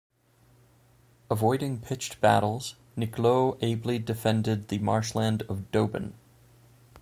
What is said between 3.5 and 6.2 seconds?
ably defended the marshland of Dobin.